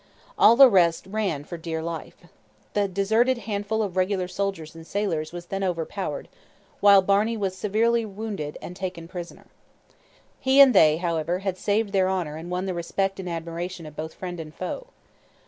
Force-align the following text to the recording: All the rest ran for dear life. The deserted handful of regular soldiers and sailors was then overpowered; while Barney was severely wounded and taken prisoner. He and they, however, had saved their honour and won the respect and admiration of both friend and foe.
All 0.35 0.55
the 0.55 0.67
rest 0.67 1.05
ran 1.05 1.43
for 1.43 1.57
dear 1.57 1.79
life. 1.83 2.23
The 2.73 2.87
deserted 2.87 3.37
handful 3.37 3.83
of 3.83 3.95
regular 3.95 4.27
soldiers 4.27 4.73
and 4.73 4.87
sailors 4.87 5.31
was 5.31 5.45
then 5.45 5.63
overpowered; 5.63 6.27
while 6.79 7.03
Barney 7.03 7.37
was 7.37 7.55
severely 7.55 8.03
wounded 8.03 8.57
and 8.63 8.75
taken 8.75 9.07
prisoner. 9.07 9.45
He 10.39 10.59
and 10.59 10.73
they, 10.73 10.97
however, 10.97 11.37
had 11.45 11.55
saved 11.59 11.91
their 11.93 12.09
honour 12.09 12.35
and 12.35 12.49
won 12.49 12.65
the 12.65 12.73
respect 12.73 13.19
and 13.19 13.29
admiration 13.29 13.85
of 13.85 13.95
both 13.95 14.15
friend 14.15 14.39
and 14.39 14.55
foe. 14.55 14.87